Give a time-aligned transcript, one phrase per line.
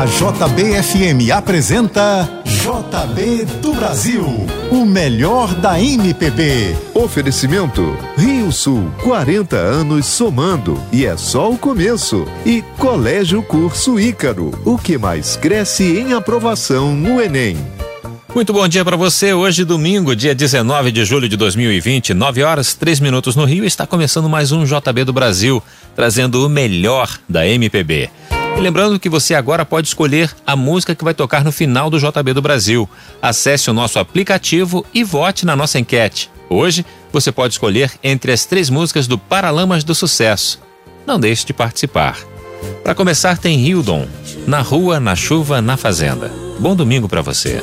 [0.00, 4.24] A JBFM apresenta JB do Brasil,
[4.70, 6.74] o melhor da MPB.
[6.94, 12.26] Oferecimento Rio Sul, 40 anos somando e é só o começo.
[12.46, 17.58] E Colégio Curso Ícaro, o que mais cresce em aprovação no Enem.
[18.34, 19.34] Muito bom dia para você.
[19.34, 23.86] Hoje, domingo, dia 19 de julho de 2020, 9 horas 3 minutos no Rio, está
[23.86, 25.62] começando mais um JB do Brasil,
[25.94, 28.08] trazendo o melhor da MPB.
[28.56, 31.98] E lembrando que você agora pode escolher a música que vai tocar no final do
[31.98, 32.88] JB do Brasil.
[33.22, 36.30] Acesse o nosso aplicativo e vote na nossa enquete.
[36.48, 40.60] Hoje, você pode escolher entre as três músicas do Paralamas do Sucesso.
[41.06, 42.18] Não deixe de participar.
[42.82, 44.06] Para começar, tem Hildon,
[44.46, 46.30] Na Rua, na Chuva, na Fazenda.
[46.58, 47.62] Bom domingo para você.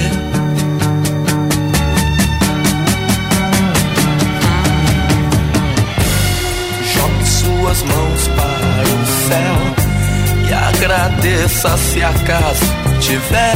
[11.31, 12.65] Agradeça se acaso
[12.99, 13.55] tiver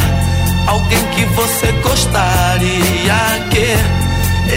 [0.67, 3.13] alguém que você gostaria
[3.51, 3.75] que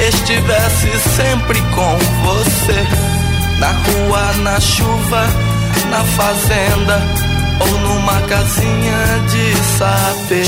[0.08, 2.86] estivesse sempre com você
[3.58, 5.26] na rua, na chuva,
[5.90, 7.02] na fazenda
[7.60, 10.46] ou numa casinha de saber.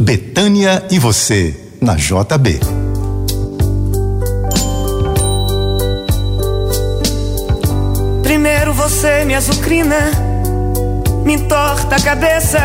[0.00, 2.60] Betânia e você, na JB.
[8.22, 9.96] Primeiro você me azucrina,
[11.24, 12.58] me entorta a cabeça,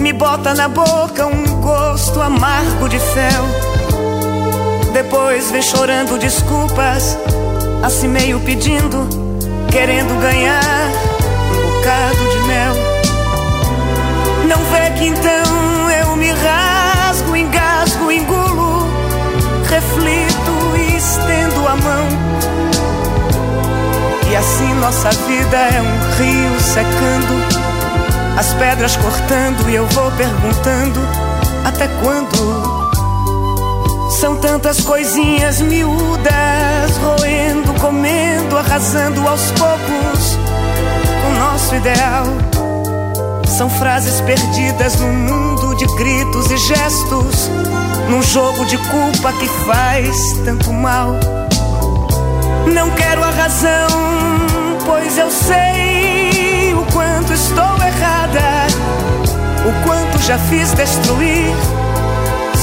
[0.00, 3.44] me bota na boca um gosto amargo de fel.
[4.92, 7.18] Depois vem chorando desculpas,
[7.82, 9.08] assim meio pedindo,
[9.70, 11.15] querendo ganhar
[11.86, 12.74] bocado de mel.
[14.48, 18.88] Não vê que então eu me rasgo, engasgo, engulo,
[19.68, 22.08] reflito e estendo a mão.
[24.28, 31.00] E assim nossa vida é um rio secando, as pedras cortando e eu vou perguntando
[31.64, 32.86] até quando
[34.10, 40.15] São tantas coisinhas miúdas, roendo, comendo, arrasando aos poucos
[41.56, 42.26] nosso ideal.
[43.48, 47.50] São frases perdidas no mundo de gritos e gestos,
[48.10, 51.12] num jogo de culpa que faz tanto mal.
[52.66, 53.88] Não quero a razão,
[54.84, 58.66] pois eu sei o quanto estou errada,
[59.64, 61.54] o quanto já fiz destruir.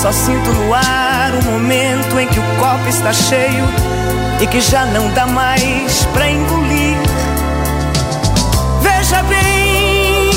[0.03, 3.65] Só sinto no ar o momento em que o copo está cheio
[4.39, 7.02] e que já não dá mais pra engolir.
[9.03, 10.31] Veja bem,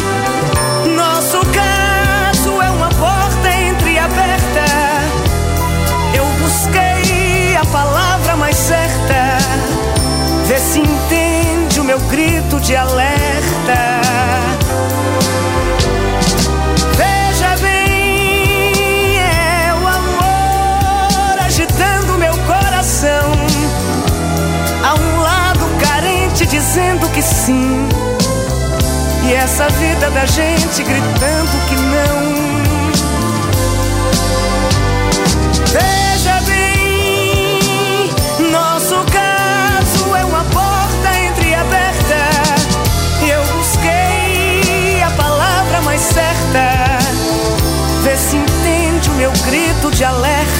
[0.97, 4.65] nosso caso é uma porta entreaberta.
[6.13, 9.39] Eu busquei a palavra mais certa.
[10.47, 14.01] Vê se entende o meu grito de alerta.
[16.97, 23.31] Veja bem, é o amor agitando meu coração.
[24.83, 27.96] Há um lado carente dizendo que sim.
[29.29, 32.37] E essa vida da gente gritando que não.
[35.67, 38.09] Veja bem,
[38.53, 42.21] nosso caso é uma porta entreaberta.
[43.29, 47.01] Eu busquei a palavra mais certa.
[48.05, 50.56] Vê se entende o meu grito de alerta.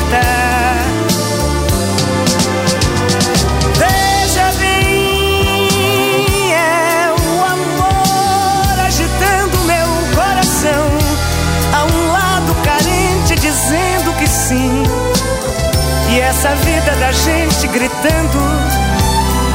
[17.07, 18.39] Da gente gritando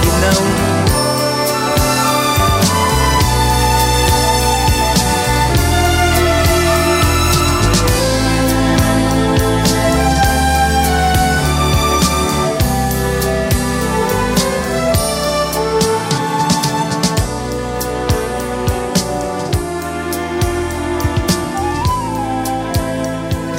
[0.02, 0.62] que não.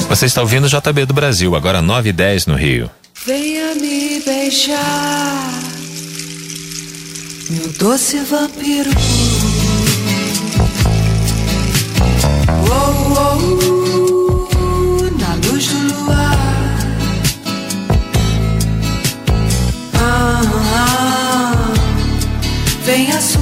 [0.08, 2.90] Você está ouvindo o JB do Brasil, agora 9 e 10 no Rio.
[3.24, 5.62] Venha me beijar,
[7.50, 8.90] meu doce vampiro.
[12.68, 12.94] Oh,
[13.38, 16.36] oh, na luz do luar.
[19.94, 20.42] Ah,
[20.74, 21.72] ah,
[22.84, 23.41] vem açucar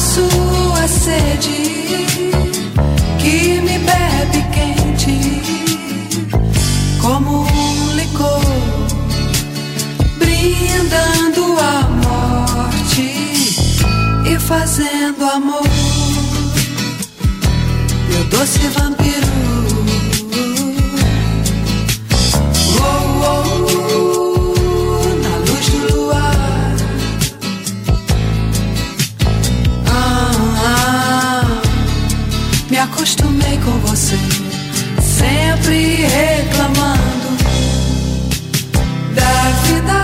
[0.00, 2.06] sua sede,
[3.18, 5.42] que me bebe quente,
[7.00, 8.40] como um licor,
[10.18, 13.02] brindando a morte
[14.26, 15.68] e fazendo amor
[18.08, 19.37] meu doce vampiro.
[32.98, 34.18] Acostumei com você,
[35.00, 37.38] sempre reclamando
[39.14, 39.98] da vida,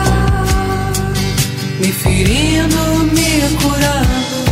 [1.80, 2.78] me ferindo,
[3.12, 4.44] me curando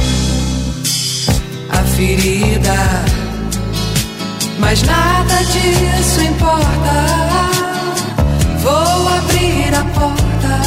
[1.71, 2.75] a ferida.
[4.59, 6.95] Mas nada disso importa.
[8.59, 10.61] Vou abrir a porta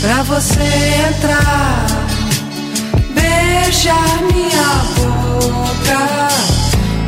[0.00, 0.62] pra você
[1.08, 1.86] entrar,
[3.12, 4.05] beijar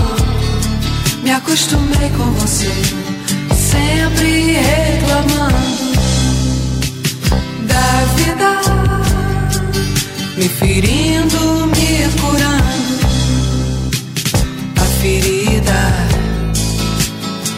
[1.22, 2.70] me acostumei com você,
[3.54, 5.92] sempre reclamando
[7.66, 8.50] da vida,
[10.36, 11.47] me ferindo,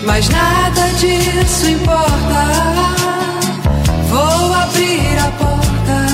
[0.04, 2.42] Mas nada disso importa.
[4.08, 6.06] Vou abrir a porta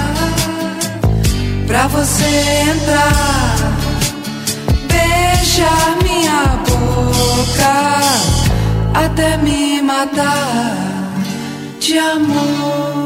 [1.66, 3.56] pra você entrar
[4.88, 7.76] beijar minha boca
[8.94, 10.76] até me matar
[11.80, 13.05] de amor.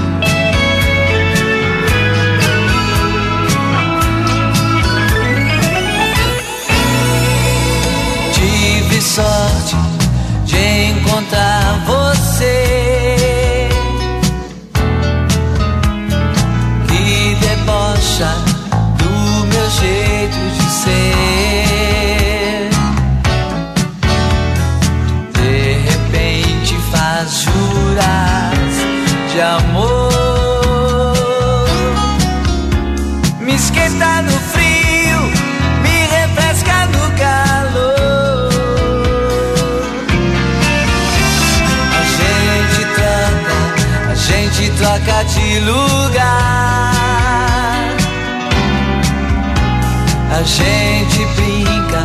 [50.41, 51.99] A gente brinca,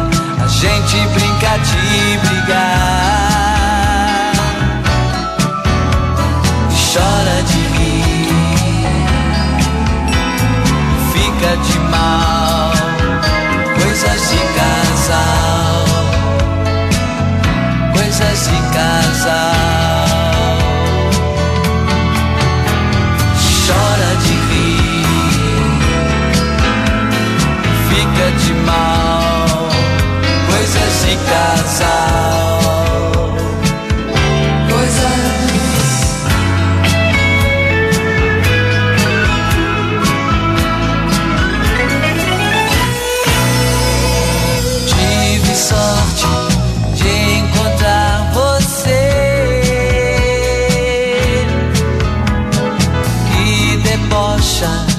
[0.44, 3.32] a gente brinca de brigar.
[6.92, 8.28] Chora de rir,
[11.14, 12.72] fica de mal.
[13.80, 15.84] Coisas de casal,
[17.94, 19.45] coisas de casal.
[31.06, 32.60] De casal,
[34.68, 35.36] coisas.
[44.88, 46.26] Tive sorte
[46.94, 49.04] de encontrar você
[53.30, 54.95] que debocha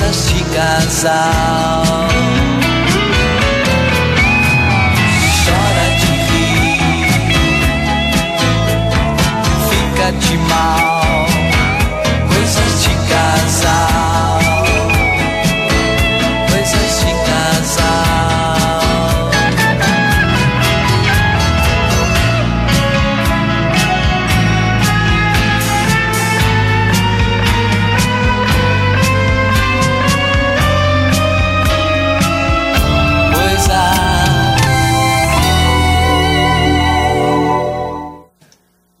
[0.00, 1.84] coisas de casal.
[5.44, 7.32] Chora de rir,
[9.68, 11.26] fica de mal.
[12.28, 13.89] Coisas de casal,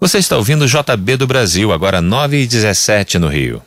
[0.00, 3.62] Você está ouvindo o JB do Brasil, agora 9 e 17 no Rio.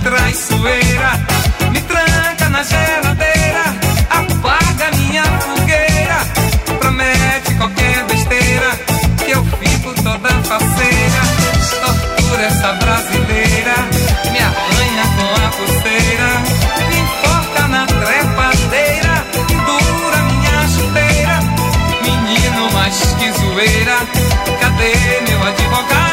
[0.00, 1.10] Traiçoeira,
[1.72, 3.64] me tranca na geladeira,
[4.10, 6.18] apaga minha fogueira,
[6.78, 8.70] promete qualquer besteira,
[9.24, 11.22] que eu fico toda faceira,
[11.84, 13.74] tortura essa brasileira,
[14.32, 16.28] me arranha com a pulseira,
[16.88, 19.24] me enforca na trepadeira,
[19.66, 21.40] dura minha chuteira,
[22.02, 23.98] menino mais que zoeira,
[24.60, 26.09] cadê meu advogado?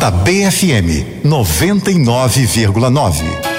[0.00, 3.51] JBFM 99,9.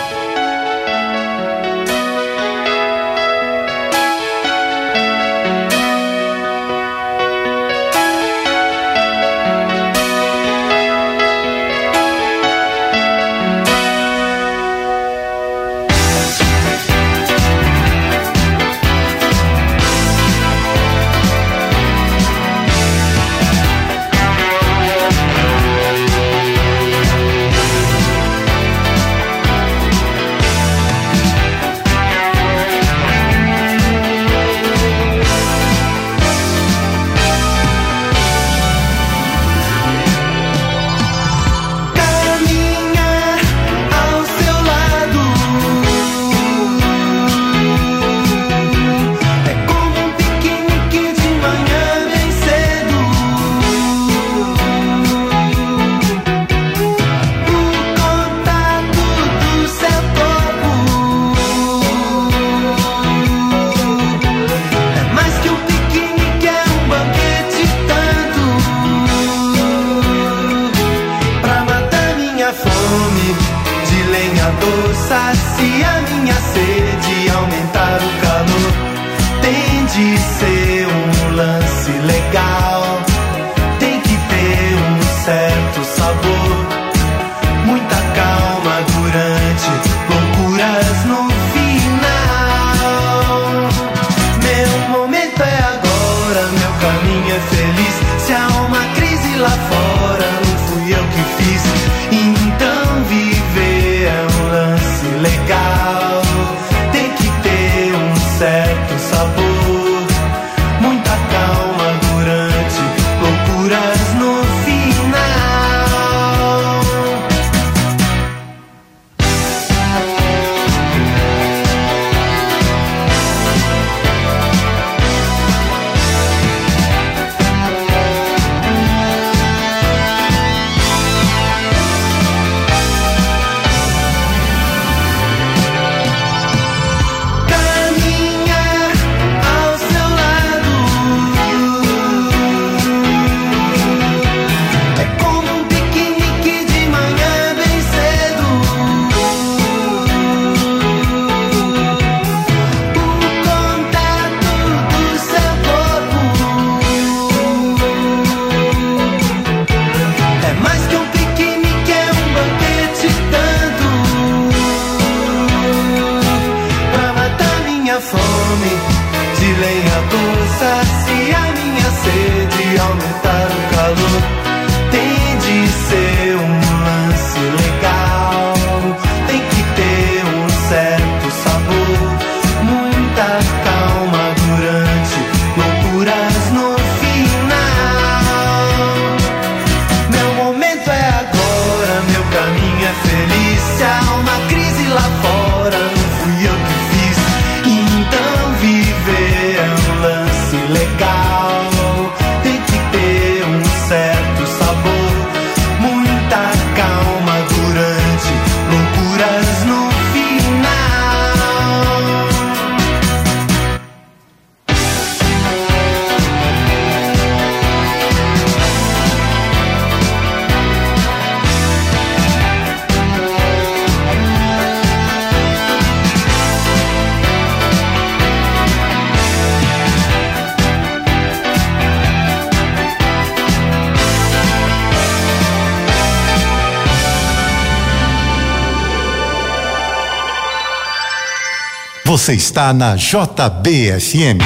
[242.14, 244.38] Você está na JBFM.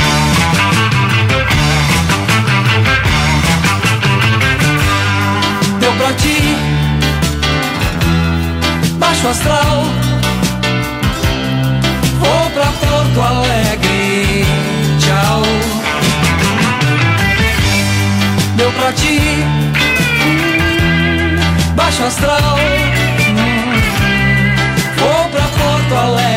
[5.78, 6.56] Deu pra ti,
[8.98, 9.84] baixo astral.
[12.22, 14.46] Vou pra Porto Alegre,
[15.02, 15.42] tchau.
[18.56, 19.20] Deu pra ti,
[21.76, 22.58] baixo astral.
[24.98, 26.37] Vou pra Porto Alegre.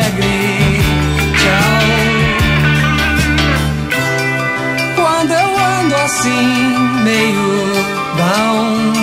[6.21, 7.73] assim meio
[8.15, 8.93] down.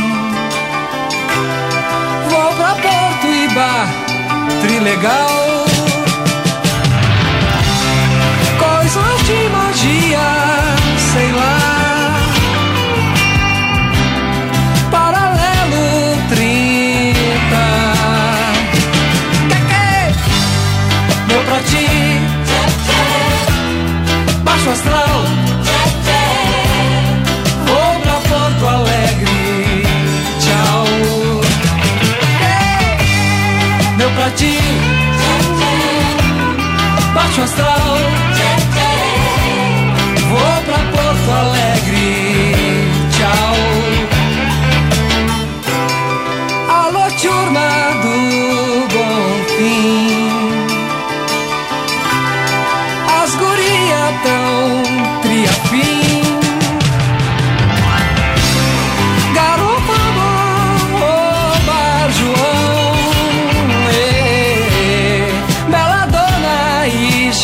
[2.30, 3.88] Vou pra Porto e Bar,
[4.62, 5.47] trilegal.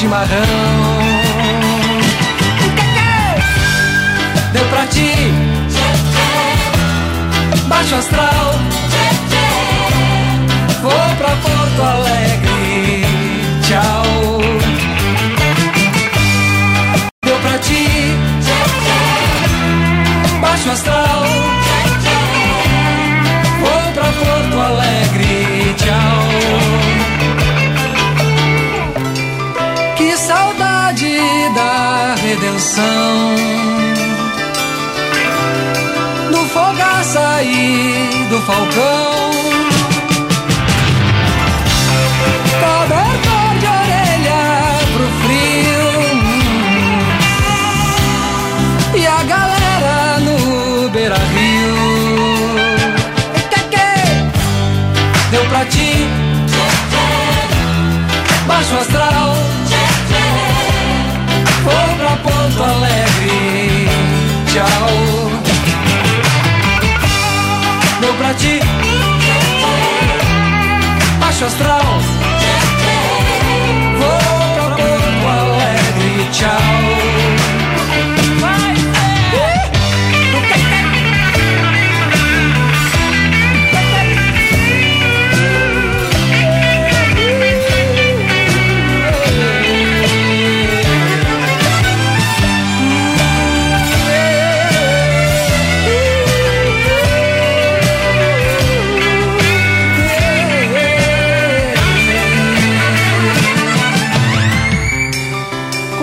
[0.05, 0.45] Chimarrão.
[4.53, 5.13] Deu pra ti.
[7.67, 8.55] Baixo astral.
[10.83, 13.05] Vou pra Porto Alegre.
[13.63, 14.41] Tchau.
[17.25, 17.87] Deu pra ti.
[20.41, 21.44] Baixo astral.
[32.45, 33.35] Redenção.
[36.31, 39.64] Do fogaça e do falcão.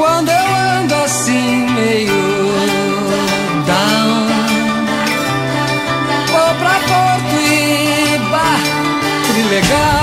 [0.01, 2.23] Quando eu ando assim meio
[3.67, 4.27] down.
[6.31, 8.61] Vou pra Porto e bar
[9.27, 10.00] Trilegal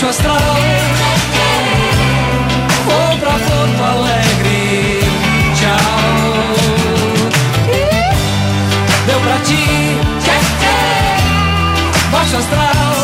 [0.00, 0.56] baixo astral.
[2.86, 5.00] Vou pra Porto Alegre,
[5.56, 5.76] tchau.
[9.06, 9.64] Deu pra ti,
[12.10, 12.96] baixo astral.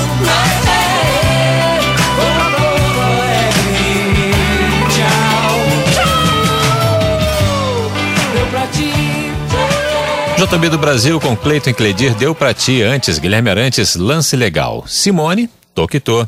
[2.17, 4.33] Porto Alegre,
[4.95, 5.55] tchau.
[8.33, 8.93] Deu ti.
[10.39, 14.85] JB do Brasil com Cleiton Cledir deu pra ti antes, Guilherme Arantes, lance legal.
[14.87, 16.27] Simone, Toquitô.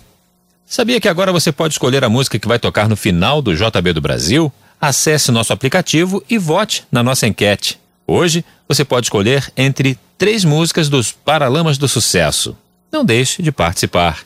[0.70, 3.94] Sabia que agora você pode escolher a música que vai tocar no final do JB
[3.94, 4.52] do Brasil?
[4.78, 7.80] Acesse nosso aplicativo e vote na nossa enquete.
[8.06, 12.54] Hoje você pode escolher entre três músicas dos Paralamas do Sucesso.
[12.92, 14.18] Não deixe de participar.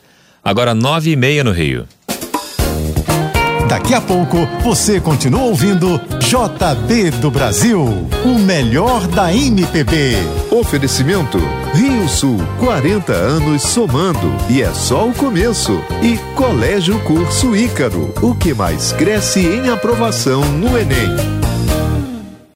[0.43, 1.87] Agora nove e meia no Rio.
[3.69, 6.01] Daqui a pouco você continua ouvindo
[6.33, 10.16] JB do Brasil, o melhor da MPB.
[10.51, 11.37] Oferecimento
[11.75, 15.79] Rio Sul, 40 anos somando e é só o começo.
[16.03, 21.52] E Colégio Curso Ícaro, o que mais cresce em aprovação no Enem.